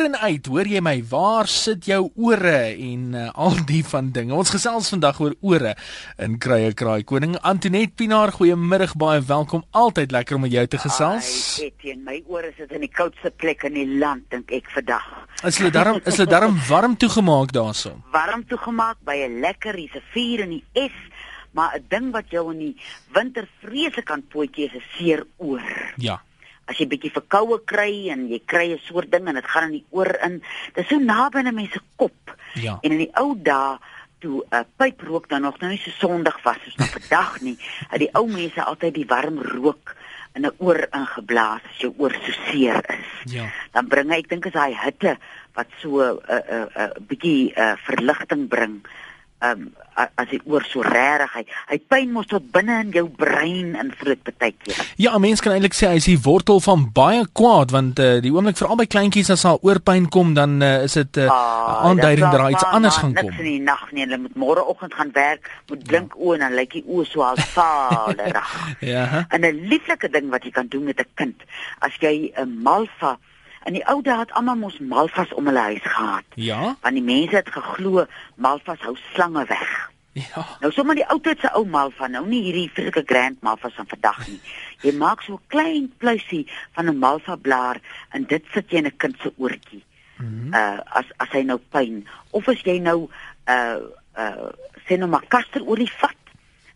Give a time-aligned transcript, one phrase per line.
[0.00, 0.94] oor en uit, hoor jy my?
[1.10, 4.32] Waar sit jou ore en uh, al die van dinge?
[4.32, 5.74] Ons gesels vandag oor ore
[6.24, 7.02] in Krye Kraai.
[7.04, 9.66] Koning Antoinette Pinaar, goeiemiddag, baie welkom.
[9.76, 11.28] Altyd lekker om met jou te gesels.
[11.60, 15.04] Ai, teen my ore sit in die koudste plek in die land dink ek vandag.
[15.44, 17.98] Is hulle darm is hulle darm warm toegemaak daarso?
[18.14, 20.96] Warm toegemaak by 'n lekker rivier in die S,
[21.52, 22.76] maar 'n ding wat jou in die
[23.12, 25.92] winter vreeslik kan pootjie is 'n seer oor.
[26.00, 26.22] Ja
[26.70, 29.78] as jy bietjie verkoue kry en jy kry 'n soort ding en dit gaan in
[29.78, 30.42] die oor in.
[30.74, 32.36] Dit is so naby aan mense kop.
[32.54, 32.78] Ja.
[32.82, 33.78] En in die ou dae
[34.20, 37.58] toe 'n uh, pyprook dan nog nou nie so sondig was soos nou vandag nie,
[37.92, 39.96] het die ou mense altyd die warm rook
[40.34, 43.32] in 'n oor ingeblaas as jou oor so seer is.
[43.32, 43.50] Ja.
[43.72, 45.18] Dan bring hy, ek dink is daai hitte
[45.54, 48.80] wat so 'n uh, 'n uh, 'n uh, bietjie uh, verligting bring
[49.40, 53.74] um, as dit oor so regtig hy hy pyn mos tot binne in jou brein
[53.80, 54.80] invloed baie keer.
[54.96, 58.20] Ja, 'n mens kan eintlik sê hy is die wortel van baie kwaad want uh,
[58.20, 61.30] die oomblik vir albei kleintjies as daar oorpyn kom dan uh, is dit 'n uh,
[61.30, 63.26] ah, aanduiding dat daar iets anders gaan kom.
[63.26, 66.20] Niks in die nag nie, hulle moet môreoggend gaan werk, moet blink ja.
[66.20, 68.50] oë en dan lyk die oë so al vaderig.
[68.94, 69.26] ja.
[69.28, 71.36] En 'n lieflike ding wat jy kan doen met 'n kind,
[71.78, 73.18] as jy 'n malva
[73.68, 76.24] In die ou dae het almal mos malvas om hulle huis gehad.
[76.34, 76.76] Ja.
[76.80, 79.90] Want die mense het geglo malvas hou slange weg.
[80.12, 80.42] Ja.
[80.60, 83.86] Nou sommer die ou tyd se ou malva, nou nie hierdie vreeslike grand malvas van
[83.90, 84.40] vandag nie.
[84.84, 88.86] Jy maak so 'n klein pluisie van 'n malva blaar en dit sit jy in
[88.86, 89.84] 'n kind se oortjie.
[90.16, 90.54] Mm -hmm.
[90.54, 93.08] Uh as as hy nou pyn of as jy nou
[93.46, 93.78] uh
[94.16, 94.48] uh
[94.86, 96.20] sien nou maar kasterolie vat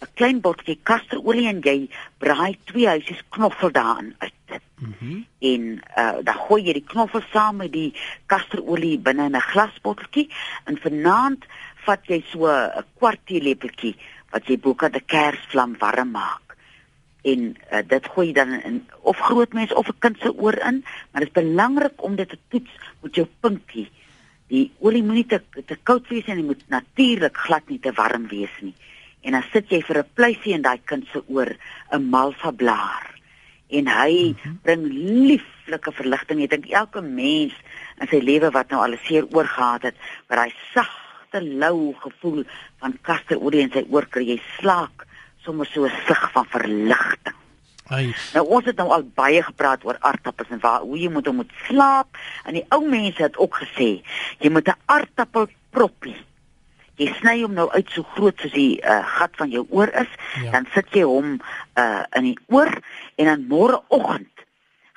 [0.00, 4.32] 'n klein botjie kasterolie en jy braai twee huisies knoffel daarin uit.
[4.90, 5.10] Mhm.
[5.10, 5.62] Mm en
[5.96, 7.94] uh dan gooi jy die knoffel saam met die
[8.28, 10.28] kasterolie binne in 'n glasbotteltjie
[10.68, 11.46] en vanaand
[11.86, 13.94] vat jy so 'n kwart teelepeltjie
[14.32, 16.56] wat jy boeke die kersvlam warm maak.
[17.22, 20.58] En uh, dit gooi jy dan in of groot mens of 'n kind se oor
[20.58, 22.70] in, maar dit is belangrik om dit te toets
[23.02, 23.88] met jou pinkie.
[24.48, 28.28] Die olie moenie te te koud wees en dit moet natuurlik glad nie te warm
[28.28, 28.74] wees nie
[29.22, 31.56] en dan sit jy vir 'n pleisie in daai kind se oor
[31.92, 33.19] 'n malva blaar
[33.70, 34.58] en hy mm -hmm.
[34.62, 34.84] bring
[35.28, 37.54] lieflike verligting ek dink elke mens
[38.00, 39.96] in sy lewe wat nou al seer oor gehad het
[40.28, 42.44] maar hy sagte lou gevoel
[42.78, 45.06] van kasterolie in sy oor kry jy slaak
[45.44, 47.38] sommer so 'n sig van verligting
[47.90, 48.14] Ai.
[48.34, 51.36] Nou ons het nou al baie gepraat oor aardappels en waar hoe jy moet om
[51.36, 54.02] moet slaap en die ou mense het ook gesê
[54.38, 56.16] jy moet 'n aardappel proppie
[57.00, 60.10] jy sny hom nou uit so groot soos die uh, gat van jou oor is,
[60.42, 60.50] ja.
[60.52, 61.38] dan sit jy hom
[61.80, 62.70] uh, in die oor
[63.20, 64.44] en dan môreoggend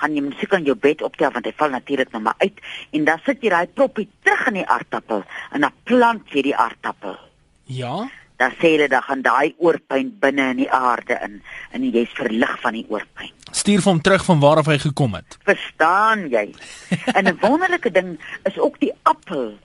[0.00, 2.62] gaan jy musiek aan jou bed optel want hy val natuurlik nou maar uit
[2.96, 6.56] en dan sit jy daai proppie terug in die aardappel en dan plant jy die
[6.56, 7.18] aardappel.
[7.70, 8.08] Ja.
[8.40, 11.40] Dan sê hulle dan gaan daai oorpyn binne in die aarde in
[11.76, 13.32] en jy's verlig van die oorpyn.
[13.52, 15.36] Stuur hom terug van waar af hy gekom het.
[15.44, 16.46] Verstaan jy?
[17.16, 18.16] en 'n wonderlike ding
[18.48, 19.58] is ook die appel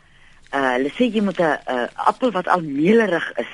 [0.55, 3.53] uh hulle sê jy moet 'n uh, appel wat al melerig is,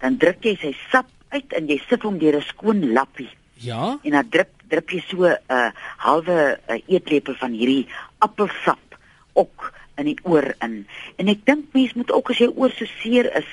[0.00, 3.30] dan druk jy sy sap uit en jy sit hom deur 'n skoon lappie.
[3.54, 3.98] Ja.
[4.02, 7.86] En dan drup drup jy so 'n uh, halwe uh, eetlepel van hierdie
[8.18, 8.98] appelsap
[9.32, 10.86] ook in die oor in.
[11.16, 13.48] En ek dink mense moet ook as jy oor so seer is,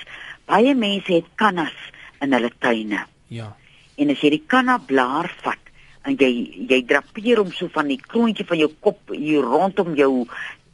[0.48, 1.76] baie mense het kannas
[2.24, 3.06] in hulle tuine.
[3.28, 3.56] Ja.
[4.00, 5.60] En as jy die kanna blaar vat
[6.08, 6.32] en jy
[6.70, 10.26] jy drapeer hom so van die kroontjie van jou kop hier rondom jou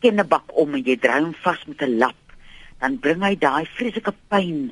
[0.04, 2.22] kennebak om en jy draai hom vas met 'n lap,
[2.80, 4.72] dan bring hy daai vreeslike pyn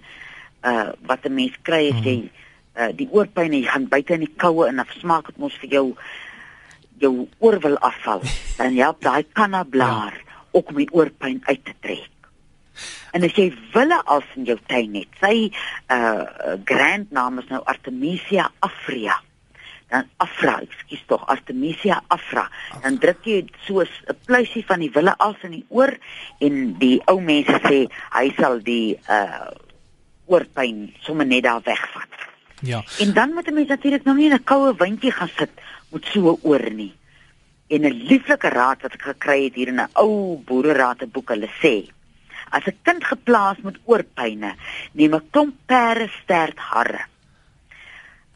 [0.64, 2.30] uh wat 'n mens kry as jy
[2.76, 5.58] uh die oorpyn en jy gaan buite in die koue en dan smaak dit mos
[5.62, 5.86] vir jou
[7.04, 8.22] jou oor wil afval.
[8.60, 10.40] Dan help daai kannablaar ja.
[10.52, 12.10] ook om die oorpyn uit te trek.
[13.14, 15.52] En as jy wille als in jou tuin het, sy
[15.92, 19.20] uh grand naam is nou Artemisia afria
[19.94, 22.48] dan afra, ekskuus tog, Artemisia afra.
[22.82, 25.94] Dan druk jy so 'n pluisie van die wille als in die oor
[26.40, 27.86] en die ou mense sê
[28.18, 29.54] hy sal die uh
[30.26, 32.33] oorpyn sommer net daar wegvat.
[32.64, 32.84] Ja.
[33.04, 35.52] En dan moet 'n mens natuurlik nou nie in 'n koue windjie gaan sit
[35.92, 36.94] met so oor nie.
[37.68, 41.92] En 'n lieflike raad wat ek gekry het hier in 'n ou boereraadsboek, hulle sê
[42.50, 44.56] As 'n kind geplaas met oorpyne,
[44.92, 47.06] neem 'n klomp pere stert harre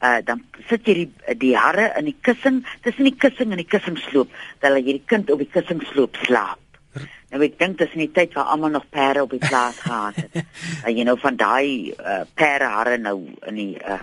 [0.04, 3.70] uh, dan sit jy die die harre in die kussing tussen die kussing en die
[3.70, 6.62] kussingsloop dat jy die kind op die kussingsloop slaap.
[7.32, 10.16] Nou ek dink dis in die tyd waar almal nog perde op die plaas gehad
[10.16, 10.46] het.
[10.86, 13.18] Dat jy nou van daai uh, perde harre nou
[13.50, 14.00] in die uh,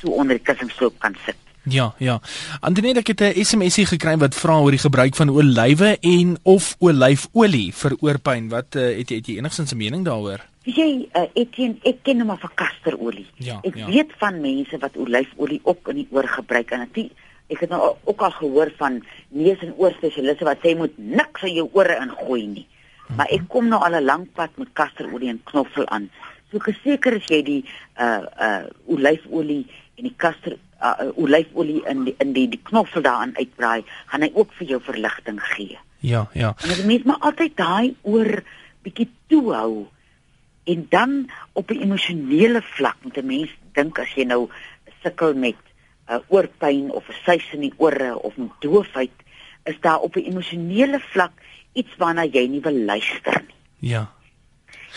[0.00, 1.36] so onder die kussingsloop kan sit.
[1.68, 2.20] Ja, ja.
[2.60, 7.74] Antoinette het 'n SMSie gekry wat vra oor die gebruik van olywe en of olyfolie
[7.74, 8.48] vir oorpyn.
[8.48, 10.40] Wat uh, het jy het jy enigsins 'n mening daaroor?
[10.62, 13.26] Jy, uh, ek ken ek ken maar vir kasterolie.
[13.36, 13.86] Ja, ek ja.
[13.86, 17.12] weet van mense wat olyfolie ook in die oor gebruik en dit
[17.48, 21.42] ek het nou ook al gehoor van neus en oor spesialiste wat sê moet niks
[21.42, 22.66] in jou ore ingooi nie.
[23.16, 26.10] Maar ek kom nou al 'n lang pad met kasterolie en knoffel aan.
[26.50, 27.64] So geseker as jy die
[28.00, 29.66] uh uh olyfolie
[29.98, 34.24] en die kaster uh, uh olyfolie in die in die die knoffel daaraan uitbraai, gaan
[34.26, 35.78] hy ook vir jou verligting gee.
[36.00, 36.54] Ja, ja.
[36.62, 38.42] En as mens maar altyd daai oor
[38.86, 39.86] bietjie toe hou
[40.68, 44.48] en dan op 'n emosionele vlak moet 'n mens dink as jy nou
[45.02, 45.56] sukkel met
[46.08, 49.16] 'n uh, oorpyn of 'n suis in die ore of 'n doofheid,
[49.64, 51.32] is daar op 'n emosionele vlak
[51.72, 53.90] iets waarna jy nie wil luister nie.
[53.90, 54.17] Ja.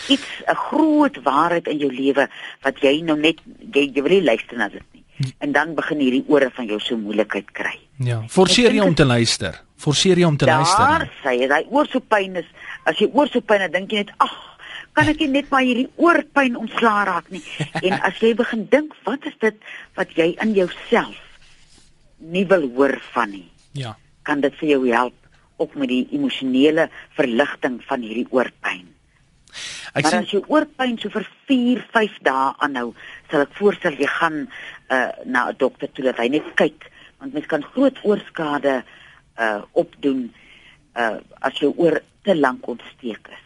[0.08, 2.28] Iets 'n groot waarheid in jou lewe
[2.62, 3.38] wat jy nou net
[3.72, 5.04] jy, jy wil nie luister na dit nie.
[5.38, 7.78] En dan begin hierdie ore van jou so moeilikheid kry.
[8.02, 9.60] Ja, forceer jy om te luister.
[9.76, 10.86] Forceer jy om te luister.
[10.86, 12.48] Daar sê jy, daai oor so pyn is
[12.88, 14.34] as jy oor so pyn het, dink jy net, "Ag,
[14.92, 17.42] kan ek net maar hierdie oorpyn ontslaa raak nie?"
[17.86, 19.54] en as jy begin dink, wat is dit
[19.94, 21.18] wat jy in jouself
[22.18, 23.50] nie wil hoor van nie?
[23.72, 23.96] Ja.
[24.22, 25.14] Kan dit vir jou help
[25.56, 28.88] ook met die emosionele verligting van hierdie oorpyn?
[29.92, 30.24] Ek maar sien...
[30.24, 32.92] as jy oorpyn so vir 4, 5 dae aanhou,
[33.30, 36.88] sal ek voorstel jy gaan uh, na 'n dokter toe dat hy net kyk,
[37.20, 38.82] want mens kan groot oorskade
[39.40, 40.28] uh opdoen
[40.96, 43.42] uh as jou oor te lank ontsteek is.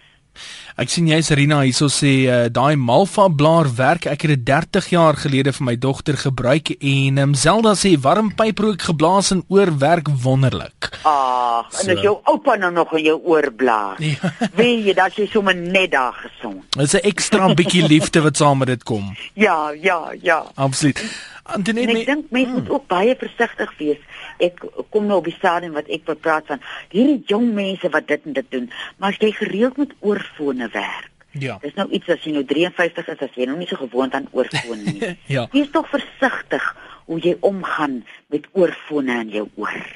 [0.76, 4.90] Ek sien jy's Rina hierso sê uh, daai Malva blaar werk ek het dit 30
[4.92, 9.72] jaar gelede vir my dogter gebruik en um, Zelda sê warm pyprook geblaas en oor
[9.80, 10.85] werk wonderlik.
[11.06, 11.84] Ah, so.
[11.84, 14.00] en as jou oupa nou nog in jou oor blaas.
[14.02, 14.32] Ja.
[14.58, 16.64] Weet jy dat jy sommer net daar gesond.
[16.74, 19.14] Dit is 'n ekstra bietjie liefde wat saam met dit kom.
[19.46, 20.44] Ja, ja, ja.
[20.54, 20.98] Absoluut.
[21.42, 22.74] Antoinette, ek dink mense moet hmm.
[22.74, 24.00] ook baie versigtig wees.
[24.42, 24.58] Ek
[24.90, 28.32] kom nou op die stadium wat ek praat van hierdie jong mense wat dit en
[28.32, 28.66] dit doen,
[28.98, 31.12] maar as jy gereeld met oorfone werk.
[31.38, 31.58] Ja.
[31.62, 34.26] Dis nou iets as jy nou 53 is, as jy nou nie so gewoond aan
[34.32, 35.14] oorfone nie.
[35.30, 35.46] ja.
[35.52, 36.66] Wees tog versigtig
[37.06, 38.00] hoe jy omgaan
[38.34, 39.86] met oorfone in jou oor.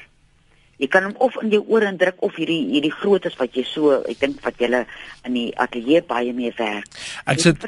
[0.81, 3.99] Jy kan hom of in jou oor indruk of hierdie hierdie grootes wat jy so,
[4.09, 4.71] ek dink wat jy
[5.27, 6.89] in die ateljee baie mee werk.
[7.25, 7.67] Ek sit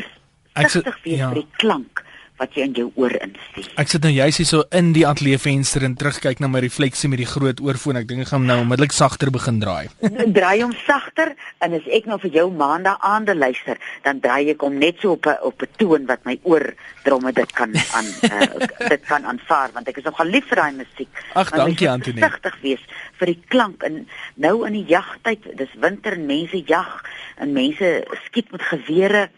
[0.54, 1.30] ek sit ja.
[1.30, 2.04] vir die klank
[2.42, 3.68] wat jy in jou oor instuur.
[3.80, 7.10] Ek sit nou juist hier so in die ateljee venster en terugkyk na my refleksie
[7.12, 8.00] met die groot oorfoon.
[8.02, 9.92] Ek dink ek gaan nou onmiddellik sagter begin draai.
[10.38, 13.78] draai hom sagter en as ek nou vir jou maandag aande luister,
[14.08, 16.74] dan draai ek hom net so op 'n op 'n toon wat my oor
[17.06, 20.74] dromme dit kan aan uh, dit kan aanvaar want ek is nogal lief vir daai
[20.82, 21.12] musiek.
[21.36, 22.24] Ag, dankie Antonie.
[22.24, 22.82] Sagtig wees
[23.20, 27.04] vir die klank en nou in die jagtyd, dis winter en mense jag
[27.38, 27.94] en mense
[28.26, 29.30] skiet met gewere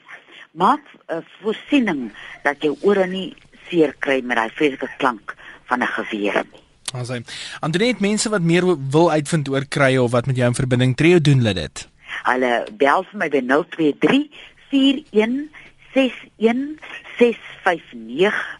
[0.55, 2.11] maak 'n uh, voorsiening
[2.43, 3.35] dat jou ore nie
[3.69, 5.35] seer kry met daai vreeslike klank
[5.69, 6.63] van 'n geweer nie.
[6.93, 7.21] Ons sê,
[7.59, 11.21] Andreet mense wat meer wil uitvind oor krye of wat met jou in verbinding tree,
[11.21, 11.87] doen hulle dit.
[12.23, 14.29] Hulle bel vir my by 023
[14.71, 15.49] 41
[15.93, 16.79] 61
[17.17, 18.59] 659